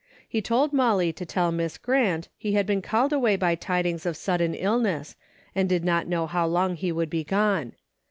He 0.27 0.41
told 0.41 0.73
Molly 0.73 1.13
to 1.13 1.27
tell 1.27 1.51
Miss 1.51 1.77
Grant 1.77 2.27
he 2.35 2.53
had 2.53 2.65
been 2.65 2.81
called 2.81 3.13
away 3.13 3.35
by 3.35 3.53
tidings 3.53 4.03
of 4.03 4.17
sudden 4.17 4.55
illness 4.55 5.15
and 5.53 5.69
did 5.69 5.85
not 5.85 6.07
know 6.07 6.25
how 6.25 6.47
long 6.47 6.75
he 6.75 6.91
would 6.91 7.07
be 7.11 7.23
gone. 7.23 7.73